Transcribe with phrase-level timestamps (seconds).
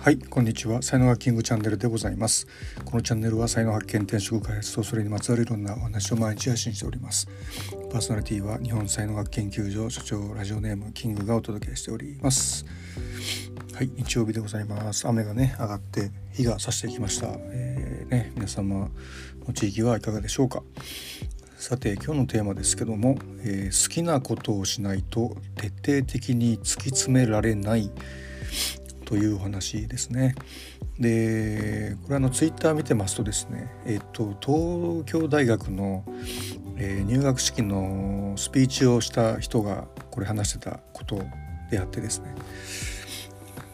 [0.00, 0.80] はいこんにちは。
[0.80, 2.46] 才能がキングチャンネルでございます。
[2.86, 7.28] このチャンネルは才能発見転職開発とそれにまつわるいろんなお話を毎日配信しております。
[7.92, 12.64] パーソナリティは日本才能学研究所所長ラジオネームキングがお届けしております。
[13.74, 15.06] はい日曜日でございます。
[15.06, 18.88] 雨がね上がって日が差してきました、えー、ね皆様
[19.46, 20.62] の地域はいかがでしょうか。
[21.58, 27.90] さて今日のテーマですけども、えー、好きなことをしないと徹底的に突き詰められない。
[29.10, 30.36] というお話ですね。
[31.00, 36.04] でこれあのツイッター見てますとですね、えっと、東京大学の、
[36.76, 41.20] えー、入学式のスピーチをした人がこれ話してたこと
[41.72, 42.36] であってですね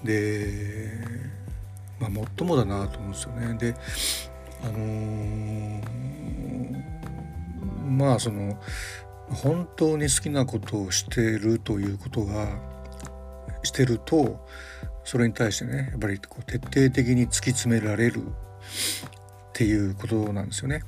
[0.05, 0.91] で
[2.01, 3.59] まあもっともだなと思うんですよね。
[3.59, 3.75] で
[4.63, 5.83] あのー、
[7.91, 8.59] まあその
[9.29, 12.49] 本当に好きなことをしてるということが
[13.65, 14.47] してると
[15.07, 18.23] それに対してねやっぱりこう徹底的に突き詰められるっ
[19.53, 20.83] ていうことなんですよね。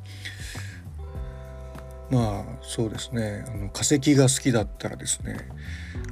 [2.10, 5.36] まあそうですねあの化石が好きだったらですね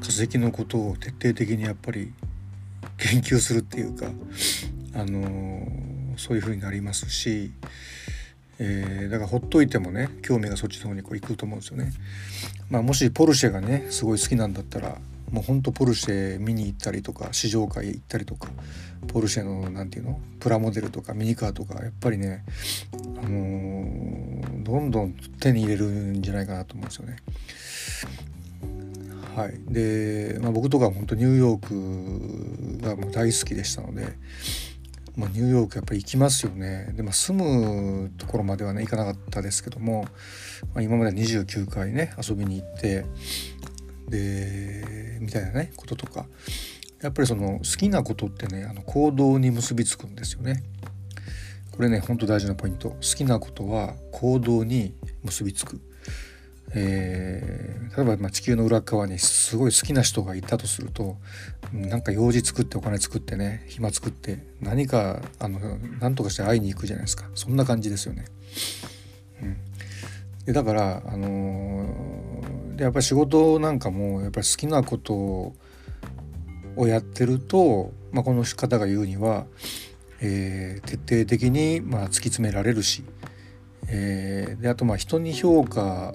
[0.01, 2.13] 化石のことを徹底的にやっぱり
[2.97, 4.07] 研究するっていうか
[4.95, 5.67] あの
[6.17, 7.51] そういうふうになりますし、
[8.61, 11.93] えー、だからほっといてもね興味がそっちの方にこう行くと思うんですよね。
[12.71, 14.99] まあ、もしポルシェがねすごい好きなんだったら
[15.31, 18.49] もうほんとポルシェ見に行ったりとか試乗会行ったりとか
[19.09, 20.21] ポルシェの何て言うの？
[20.41, 22.45] プラモデルとかミニカーとかやっぱりね、
[22.93, 22.97] あ
[23.29, 27.17] のー、どんどん手に入れるんじゃないかなと思うんですよね。
[29.37, 34.07] はい、で、まあ、僕とか本当ニューヨークがもう大好きでしたので、
[35.15, 36.91] まあ、ニューヨークやっぱり行きますよね。
[36.95, 40.07] で、まあ、住むところまではね行かなかったですけども、
[40.73, 43.05] まあ、今まで29回ね遊びに行って
[44.09, 46.27] でみたいなねこととか
[47.03, 50.63] やっぱりその好きなことってねあの行動に結びつくんですよね。
[51.73, 55.81] これねほんと大事なポイント好きなことは行動に結びつく。
[56.75, 61.17] えー、例えば、ま、地球の裏側にすごい好きな人がいたとすると
[61.73, 65.61] なんか用事作ってお金作ってね暇作って何かあの
[66.01, 68.25] 何とかして会いに行くじゃないですかそんな感じですよね。
[69.43, 69.57] うん、
[70.45, 71.86] でだからあのー、
[72.77, 75.55] でやっぱり仕事なんかもやっぱり好きなこと
[76.77, 79.47] をやってると、まあ、この方が言うには、
[80.21, 83.03] えー、徹底的にま突き詰められるし、
[83.89, 86.15] えー、であとまあ人に評価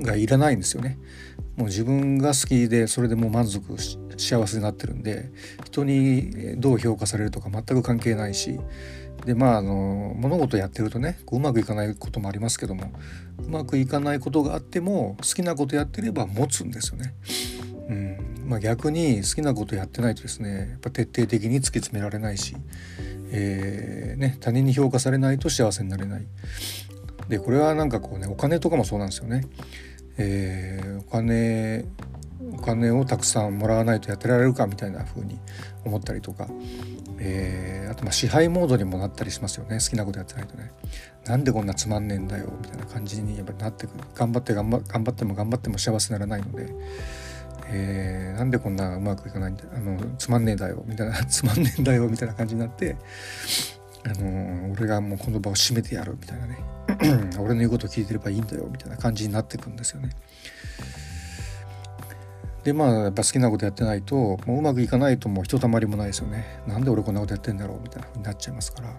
[0.00, 0.98] がいらないんですよね。
[1.56, 3.76] もう自分が好きでそれでもう満足
[4.16, 5.30] 幸せになってるんで
[5.66, 8.58] 人にどう評価されるとか全く関係ないし
[9.24, 12.92] でまああの物事やってるとねこううまくいかないこともありますけども
[13.38, 17.14] うまくいかないことがあっても好きなことやってれば持つんですよね。
[17.88, 22.56] うんまあ、逆に好きなことやってないとですねやっぱ徹底的に突き詰められないし、
[23.30, 26.26] えーね、他人に評価されないと幸せになれない。
[27.28, 29.46] でこれはなんかこうねお金とかもそうなんですよね。
[30.18, 31.84] えー、お金
[32.52, 35.38] お金をたくさんもらわないとやってられるかみたいな風に
[35.84, 36.48] 思ったりとか、
[37.18, 39.78] えー、あとま支配モードにもなったりしますよね。
[39.78, 40.72] 好きなことやってないとね。
[41.24, 44.04] なんでこんなつまんねえんだよみたいな感じにやっぱりなってくる。
[44.14, 46.66] 頑張って頑張頑張っても頑張っても幸せにならないので、
[47.68, 51.14] えー、なんでこんなうまくいかないんだあのつまんねえんだよみたいな。
[51.24, 52.96] つまんねえんだよ みたいな感じになって。
[54.04, 56.58] あのー、俺がもうこの場を閉めてやるみたいなね。
[57.38, 60.10] 俺の言うことを聞いてればいいんだよみたいな感じになってくんですよね。
[62.64, 66.60] でまあやっぱ好きなことやってないともううまくいかないともうひとたまりもないですよね。
[66.66, 68.88] なんで俺こんなことやってんだろうみたいな風になっちゃいますから。
[68.88, 68.94] や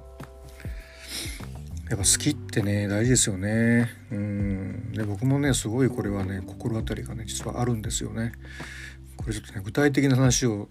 [1.96, 3.90] っぱ好きってね大事ですよね。
[4.12, 4.92] うん。
[4.94, 8.34] で僕もねすごいこれはね心当たりがね実はあるんですよね。
[9.16, 10.68] これちょっとね具体的な話を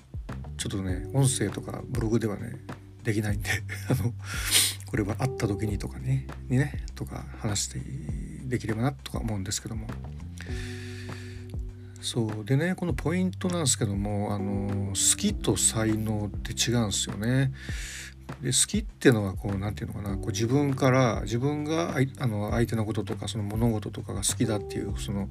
[0.59, 2.57] ちょっとね音声とかブログではね
[3.05, 3.49] できないんで。
[3.89, 4.13] あの
[4.87, 7.81] これは会った時にとかねにねとか話して
[8.45, 9.87] できればなとか思うんですけども。
[12.03, 17.53] そうでねこのポイントなんですけどもあの好きと才能って違うんですよね。
[18.41, 25.29] で好きっていうのはこう何て言うのかなこう自分から自分があの相手のこととかその物事とかが好きだっていうその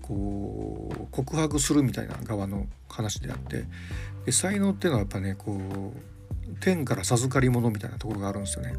[0.00, 3.64] こう告白するみたいな側の話であって
[4.24, 8.74] で才能っていうのはやっぱねこう天から授かり物みたいなところがあるんですよね。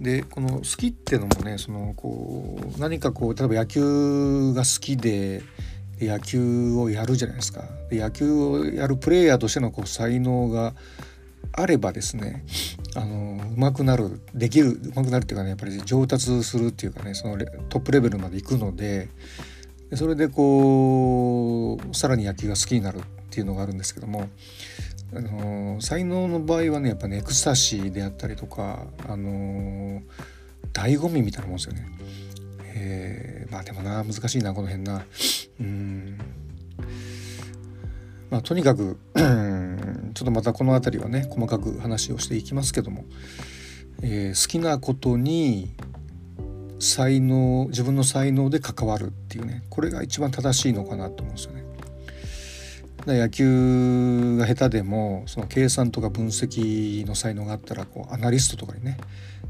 [0.00, 5.42] でこの好きっていうのもねそのこう何かこう例えば野球が好きで
[6.06, 7.64] 野球をやるじゃないですか。
[7.90, 10.74] で野球をやるプレイヤーとしてのこう才能が
[11.52, 12.44] あればですね
[12.94, 17.36] あの上手くなるできる上手くなるっていうかねやっぱり上達するっていうかねその
[17.68, 19.08] トップレベルまで行くので
[19.94, 24.28] それでこうさらに野球が好きになるっていうのがあるんですけども
[25.14, 30.00] あの才能の場合はねやっぱねエクスタシーであったりとかあの
[30.72, 31.86] 醍醐味みたいなもんですよね。
[32.74, 35.04] えー、まあでもな難しいなこの辺な。
[35.60, 36.18] うん
[38.30, 43.04] まあとにかくちょっとまたこの辺りはね細かく話をしていきますけども、
[44.02, 45.74] えー、好きなことに
[46.78, 51.61] 才能自分の才能で関わるっていうねこれが一番正しいのかなと思うんですよね。
[53.06, 58.96] 野球が下手でもその計算とか分析の才能があったらこうアナリストとかにね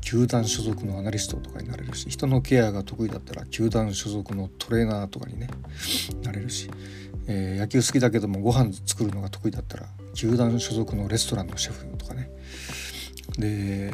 [0.00, 5.48] 球団所属のアナリストとかになれるし人のケアが得意だったら球団所属のトレーナーとかにね
[6.22, 6.70] なれるし、
[7.28, 12.30] えー、野球好きだけどもご飯作るのが得意だったら球団所属のレストランのシェフとかね。
[13.38, 13.92] で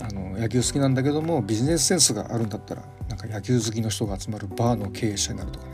[0.00, 5.73] あの野球好きなんだけどもビジネスセンスがあるんだったらなんか野球好きの人が集まるバーの経営者になるとかね、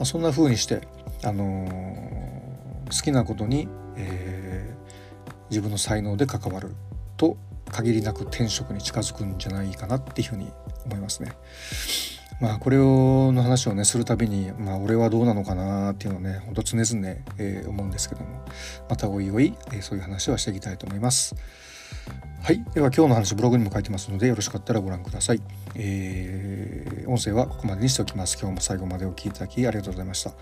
[0.00, 0.80] あ、そんな風にして
[1.22, 6.74] あのー、好きなことに、えー、自分の才能で関わる
[7.16, 7.36] と
[7.70, 10.50] 限りなく転職に近づくんじゃないかなっていうふうに
[10.86, 11.32] 思いますね。
[12.40, 17.08] まあこれをの話をねするたびにまあ俺はどうなのかなっていうのをねほんと常々、
[17.38, 18.44] えー、思うんですけども
[18.88, 21.34] またおいおい、えー、そういう話はしていきたいと思います。
[22.42, 22.64] はい。
[22.74, 25.42] では今日の話ブログにも書いてますのでよろしかったらご覧ください。
[25.74, 28.38] えー、音声はここまでにしておきます。
[28.40, 30.32] 今日も最後までお聴きいただきありがとうございました。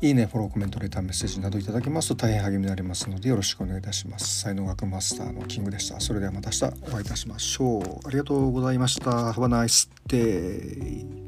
[0.00, 4.42] いいね、フォロー、コメント、レター、メッセージなどいただけますと大変励みになりますのでよろしくお願いいたします。
[4.42, 5.98] 才能学マスターのキングでした。
[6.00, 7.82] それではまた明日お会いいたしましょう。
[8.06, 9.10] ありがとうございました。
[9.32, 11.23] Have a nice day.